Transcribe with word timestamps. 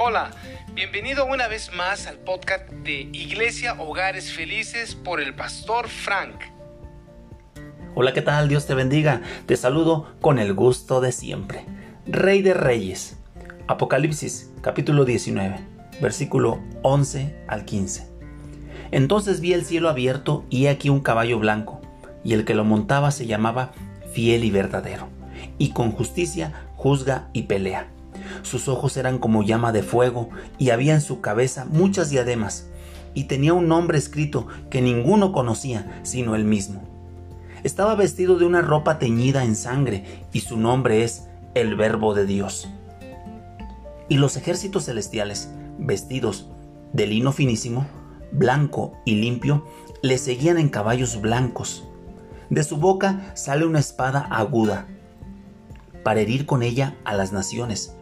Hola, 0.00 0.30
bienvenido 0.74 1.26
una 1.26 1.48
vez 1.48 1.72
más 1.74 2.06
al 2.06 2.18
podcast 2.18 2.70
de 2.70 3.08
Iglesia 3.12 3.74
Hogares 3.80 4.32
Felices 4.32 4.94
por 4.94 5.20
el 5.20 5.34
pastor 5.34 5.88
Frank. 5.88 6.36
Hola, 7.96 8.12
¿qué 8.12 8.22
tal? 8.22 8.48
Dios 8.48 8.64
te 8.64 8.74
bendiga. 8.74 9.22
Te 9.46 9.56
saludo 9.56 10.14
con 10.20 10.38
el 10.38 10.54
gusto 10.54 11.00
de 11.00 11.10
siempre. 11.10 11.64
Rey 12.06 12.42
de 12.42 12.54
Reyes. 12.54 13.18
Apocalipsis 13.66 14.52
capítulo 14.60 15.04
19, 15.04 15.58
versículo 16.00 16.60
11 16.82 17.34
al 17.48 17.64
15. 17.64 18.06
Entonces 18.92 19.40
vi 19.40 19.52
el 19.52 19.64
cielo 19.64 19.88
abierto 19.88 20.46
y 20.48 20.66
he 20.66 20.68
aquí 20.68 20.90
un 20.90 21.00
caballo 21.00 21.40
blanco, 21.40 21.80
y 22.22 22.34
el 22.34 22.44
que 22.44 22.54
lo 22.54 22.62
montaba 22.62 23.10
se 23.10 23.26
llamaba 23.26 23.72
fiel 24.12 24.44
y 24.44 24.52
verdadero, 24.52 25.08
y 25.58 25.72
con 25.72 25.90
justicia 25.90 26.52
juzga 26.76 27.30
y 27.32 27.42
pelea. 27.42 27.88
Sus 28.42 28.68
ojos 28.68 28.96
eran 28.96 29.18
como 29.18 29.42
llama 29.42 29.72
de 29.72 29.82
fuego, 29.82 30.30
y 30.58 30.70
había 30.70 30.94
en 30.94 31.00
su 31.00 31.20
cabeza 31.20 31.64
muchas 31.64 32.10
diademas, 32.10 32.68
y 33.14 33.24
tenía 33.24 33.52
un 33.52 33.68
nombre 33.68 33.98
escrito 33.98 34.46
que 34.70 34.80
ninguno 34.80 35.32
conocía 35.32 36.00
sino 36.02 36.34
él 36.34 36.44
mismo. 36.44 36.82
Estaba 37.64 37.94
vestido 37.96 38.38
de 38.38 38.46
una 38.46 38.62
ropa 38.62 38.98
teñida 38.98 39.44
en 39.44 39.56
sangre, 39.56 40.04
y 40.32 40.40
su 40.40 40.56
nombre 40.56 41.02
es 41.04 41.24
el 41.54 41.74
Verbo 41.74 42.14
de 42.14 42.26
Dios. 42.26 42.68
Y 44.08 44.16
los 44.16 44.36
ejércitos 44.36 44.86
celestiales, 44.86 45.50
vestidos 45.78 46.48
de 46.92 47.06
lino 47.06 47.32
finísimo, 47.32 47.86
blanco 48.32 48.92
y 49.04 49.16
limpio, 49.16 49.66
le 50.02 50.18
seguían 50.18 50.58
en 50.58 50.68
caballos 50.68 51.20
blancos. 51.20 51.84
De 52.50 52.62
su 52.62 52.76
boca 52.78 53.32
sale 53.34 53.66
una 53.66 53.80
espada 53.80 54.20
aguda, 54.30 54.86
para 56.04 56.20
herir 56.20 56.46
con 56.46 56.62
ella 56.62 56.96
a 57.04 57.14
las 57.14 57.32
naciones 57.32 57.97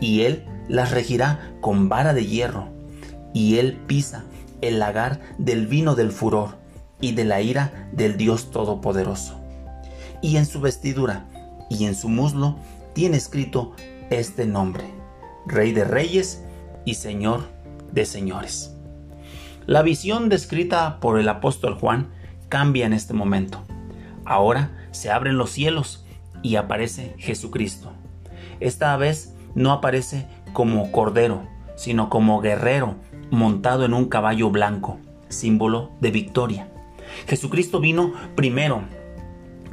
y 0.00 0.22
él 0.22 0.44
las 0.68 0.90
regirá 0.90 1.54
con 1.60 1.88
vara 1.88 2.14
de 2.14 2.26
hierro, 2.26 2.68
y 3.32 3.58
él 3.58 3.78
pisa 3.86 4.24
el 4.60 4.78
lagar 4.78 5.20
del 5.38 5.66
vino 5.66 5.94
del 5.94 6.10
furor 6.10 6.56
y 7.00 7.12
de 7.12 7.24
la 7.24 7.40
ira 7.40 7.88
del 7.92 8.16
Dios 8.16 8.50
Todopoderoso. 8.50 9.40
Y 10.22 10.36
en 10.36 10.46
su 10.46 10.60
vestidura 10.60 11.26
y 11.68 11.84
en 11.84 11.94
su 11.94 12.08
muslo 12.08 12.56
tiene 12.94 13.16
escrito 13.16 13.74
este 14.10 14.46
nombre, 14.46 14.84
Rey 15.46 15.72
de 15.72 15.84
Reyes 15.84 16.42
y 16.84 16.94
Señor 16.94 17.42
de 17.92 18.06
Señores. 18.06 18.72
La 19.66 19.82
visión 19.82 20.28
descrita 20.28 21.00
por 21.00 21.18
el 21.18 21.28
apóstol 21.28 21.74
Juan 21.74 22.12
cambia 22.48 22.86
en 22.86 22.92
este 22.92 23.14
momento. 23.14 23.62
Ahora 24.24 24.70
se 24.92 25.10
abren 25.10 25.38
los 25.38 25.50
cielos 25.50 26.04
y 26.42 26.56
aparece 26.56 27.14
Jesucristo. 27.18 27.92
Esta 28.60 28.96
vez 28.96 29.34
no 29.56 29.72
aparece 29.72 30.28
como 30.52 30.92
cordero, 30.92 31.42
sino 31.74 32.08
como 32.08 32.40
guerrero 32.40 32.94
montado 33.30 33.84
en 33.84 33.94
un 33.94 34.04
caballo 34.04 34.50
blanco, 34.50 35.00
símbolo 35.28 35.90
de 36.00 36.12
victoria. 36.12 36.68
Jesucristo 37.26 37.80
vino 37.80 38.12
primero 38.36 38.82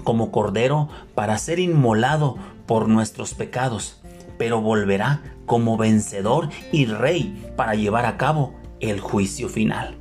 como 0.03 0.31
cordero 0.31 0.89
para 1.13 1.37
ser 1.37 1.59
inmolado 1.59 2.37
por 2.65 2.87
nuestros 2.87 3.35
pecados, 3.35 4.01
pero 4.37 4.61
volverá 4.61 5.21
como 5.45 5.77
vencedor 5.77 6.49
y 6.71 6.85
rey 6.85 7.51
para 7.55 7.75
llevar 7.75 8.05
a 8.05 8.17
cabo 8.17 8.55
el 8.79 8.99
juicio 8.99 9.49
final. 9.49 9.97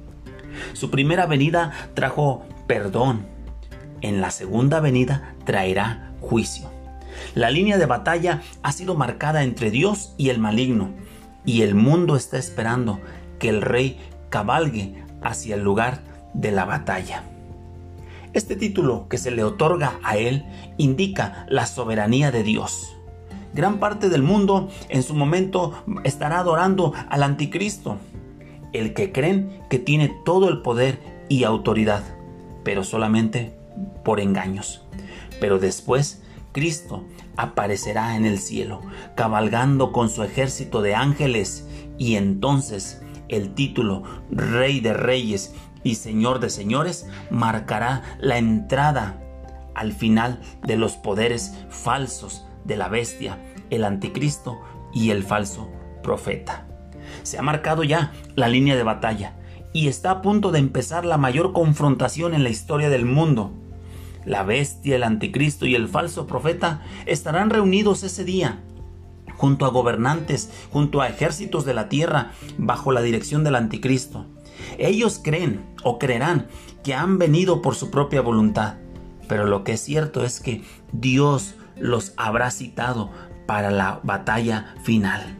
Su 0.73 0.91
primera 0.91 1.27
venida 1.27 1.73
trajo 1.95 2.45
perdón, 2.67 3.27
en 4.01 4.21
la 4.21 4.31
segunda 4.31 4.81
venida 4.81 5.35
traerá 5.45 6.13
juicio. 6.21 6.71
La 7.35 7.51
línea 7.51 7.79
de 7.79 7.87
batalla 7.87 8.43
ha 8.63 8.73
sido 8.73 8.95
marcada 8.95 9.43
entre 9.43 9.71
Dios 9.71 10.15
y 10.17 10.29
el 10.31 10.39
maligno, 10.39 10.91
y 11.45 11.63
el 11.63 11.75
mundo 11.75 12.17
está 12.17 12.39
esperando 12.39 13.01
que 13.39 13.48
el 13.48 13.63
rey 13.63 13.98
cabalgue 14.31 15.03
hacia 15.23 15.55
el 15.57 15.63
lugar 15.63 16.03
de 16.35 16.53
la 16.53 16.64
batalla. 16.64 17.25
Este 18.33 18.57
título 18.57 19.09
que 19.09 19.19
se 19.19 19.31
le 19.31 19.45
otorga 19.45 19.98
a 20.03 20.17
él 20.17 20.45
indica 20.79 21.45
la 21.48 21.67
soberanía 21.67 22.31
de 22.31 22.42
Dios. 22.42 22.97
Gran 23.53 23.79
parte 23.79 24.09
del 24.09 24.23
mundo 24.23 24.70
en 24.89 25.03
su 25.03 25.15
momento 25.15 25.85
estará 26.05 26.39
adorando 26.39 26.95
al 27.11 27.23
anticristo, 27.23 27.98
el 28.73 28.95
que 28.95 29.13
creen 29.13 29.61
que 29.69 29.79
tiene 29.79 30.15
todo 30.25 30.48
el 30.48 30.63
poder 30.63 30.98
y 31.29 31.45
autoridad, 31.45 32.03
pero 32.65 32.85
solamente 32.85 33.53
por 34.03 34.20
engaños. 34.20 34.83
Pero 35.39 35.59
después 35.59 36.23
Cristo 36.52 37.05
aparecerá 37.36 38.17
en 38.17 38.27
el 38.27 38.39
cielo, 38.39 38.80
cabalgando 39.17 39.92
con 39.92 40.08
su 40.08 40.23
ejército 40.23 40.83
de 40.83 40.95
ángeles, 40.95 41.67
y 41.98 42.17
entonces 42.17 43.02
el 43.29 43.55
título 43.55 44.02
Rey 44.30 44.80
de 44.80 44.92
Reyes 44.92 45.55
y 45.83 45.96
Señor 45.96 46.39
de 46.41 46.51
Señores 46.51 47.07
marcará 47.30 48.02
la 48.20 48.39
entrada 48.39 49.18
al 49.74 49.92
final 49.92 50.41
de 50.62 50.77
los 50.77 50.92
poderes 50.92 51.55
falsos 51.70 52.46
de 52.64 52.77
la 52.77 52.89
bestia, 52.89 53.39
el 53.70 53.85
anticristo 53.85 54.61
y 54.92 55.11
el 55.11 55.23
falso 55.23 55.70
profeta. 56.02 56.67
Se 57.23 57.39
ha 57.39 57.42
marcado 57.42 57.85
ya 57.85 58.12
la 58.36 58.48
línea 58.48 58.77
de 58.77 58.83
batalla 58.83 59.35
y 59.73 59.89
está 59.89 60.11
a 60.11 60.23
punto 60.23 60.52
de 60.52 60.58
empezar 60.58 61.05
la 61.05 61.17
mayor 61.17 61.52
confrontación 61.52 62.35
en 62.35 62.45
la 62.45 62.51
historia 62.51 62.91
del 62.91 63.07
mundo 63.07 63.52
la 64.25 64.43
bestia, 64.43 64.97
el 64.97 65.03
anticristo 65.03 65.67
y 65.67 65.75
el 65.75 65.89
falso 65.89 66.27
profeta 66.27 66.83
estarán 67.07 67.51
reunidos 67.51 68.03
ese 68.03 68.25
día 68.25 68.61
junto 69.37 69.67
a 69.67 69.71
gobernantes, 69.71 70.53
junto 70.71 71.01
a 71.01 71.09
ejércitos 71.09 71.65
de 71.65 71.75
la 71.75 71.89
tierra, 71.89 72.31
bajo 72.59 72.93
la 72.93 73.03
dirección 73.03 73.43
del 73.43 73.57
anticristo. 73.57 74.27
Ellos 74.79 75.21
creen 75.23 75.65
o 75.83 75.99
creerán 75.99 76.47
que 76.85 76.95
han 76.95 77.19
venido 77.19 77.61
por 77.61 77.75
su 77.75 77.91
propia 77.91 78.21
voluntad, 78.21 78.77
pero 79.29 79.45
lo 79.45 79.65
que 79.65 79.73
es 79.73 79.81
cierto 79.81 80.25
es 80.25 80.39
que 80.39 80.63
Dios 80.93 81.57
los 81.77 82.13
habrá 82.17 82.53
citado 82.53 83.11
para 83.47 83.73
la 83.73 84.01
batalla 84.05 84.75
final. 84.85 85.39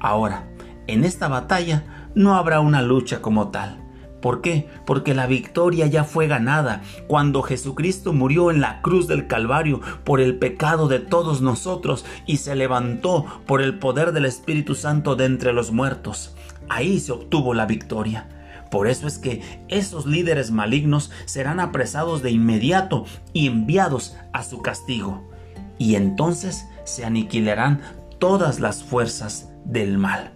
Ahora, 0.00 0.48
en 0.86 1.04
esta 1.04 1.28
batalla 1.28 2.10
no 2.14 2.34
habrá 2.34 2.60
una 2.60 2.80
lucha 2.80 3.20
como 3.20 3.48
tal. 3.48 3.83
¿Por 4.24 4.40
qué? 4.40 4.66
Porque 4.86 5.12
la 5.12 5.26
victoria 5.26 5.86
ya 5.86 6.02
fue 6.02 6.26
ganada 6.28 6.80
cuando 7.08 7.42
Jesucristo 7.42 8.14
murió 8.14 8.50
en 8.50 8.62
la 8.62 8.80
cruz 8.80 9.06
del 9.06 9.26
Calvario 9.26 9.82
por 10.02 10.18
el 10.18 10.38
pecado 10.38 10.88
de 10.88 10.98
todos 10.98 11.42
nosotros 11.42 12.06
y 12.24 12.38
se 12.38 12.54
levantó 12.54 13.26
por 13.44 13.60
el 13.60 13.78
poder 13.78 14.12
del 14.12 14.24
Espíritu 14.24 14.76
Santo 14.76 15.14
de 15.14 15.26
entre 15.26 15.52
los 15.52 15.72
muertos. 15.72 16.34
Ahí 16.70 17.00
se 17.00 17.12
obtuvo 17.12 17.52
la 17.52 17.66
victoria. 17.66 18.30
Por 18.70 18.88
eso 18.88 19.06
es 19.06 19.18
que 19.18 19.42
esos 19.68 20.06
líderes 20.06 20.50
malignos 20.50 21.10
serán 21.26 21.60
apresados 21.60 22.22
de 22.22 22.30
inmediato 22.30 23.04
y 23.34 23.46
enviados 23.46 24.16
a 24.32 24.42
su 24.42 24.62
castigo. 24.62 25.30
Y 25.76 25.96
entonces 25.96 26.64
se 26.84 27.04
aniquilarán 27.04 27.82
todas 28.18 28.58
las 28.58 28.84
fuerzas 28.84 29.50
del 29.66 29.98
mal. 29.98 30.32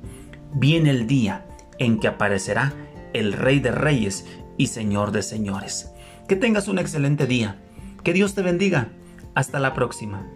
Viene 0.53 0.91
el 0.91 1.07
día 1.07 1.47
en 1.79 1.99
que 1.99 2.09
aparecerá 2.09 2.75
el 3.13 3.33
Rey 3.33 3.61
de 3.61 3.71
Reyes 3.71 4.25
y 4.57 4.69
Señor 4.69 5.13
de 5.13 5.23
Señores. 5.23 5.91
Que 6.29 6.37
tengas 6.37 6.69
un 6.69 6.79
excelente 6.79 7.27
día. 7.27 7.57
Que 8.05 8.13
Dios 8.13 8.35
te 8.35 8.43
bendiga. 8.43 8.89
Hasta 9.35 9.59
la 9.59 9.75
próxima. 9.75 10.27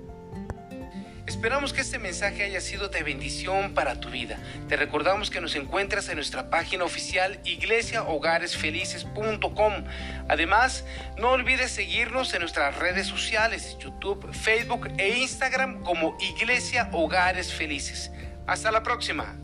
Esperamos 1.26 1.72
que 1.72 1.80
este 1.80 1.98
mensaje 1.98 2.44
haya 2.44 2.60
sido 2.60 2.88
de 2.88 3.02
bendición 3.02 3.72
para 3.74 3.98
tu 4.00 4.10
vida. 4.10 4.38
Te 4.68 4.76
recordamos 4.76 5.30
que 5.30 5.40
nos 5.40 5.56
encuentras 5.56 6.08
en 6.08 6.16
nuestra 6.16 6.50
página 6.50 6.84
oficial 6.84 7.40
iglesiahogaresfelices.com. 7.44 9.72
Además, 10.28 10.84
no 11.18 11.30
olvides 11.30 11.70
seguirnos 11.70 12.34
en 12.34 12.40
nuestras 12.40 12.78
redes 12.78 13.06
sociales, 13.06 13.78
YouTube, 13.80 14.30
Facebook 14.32 14.90
e 14.98 15.16
Instagram 15.18 15.82
como 15.82 16.18
Iglesia 16.20 16.90
Hogares 16.92 17.50
Felices. 17.52 18.10
Hasta 18.46 18.70
la 18.70 18.82
próxima. 18.82 19.38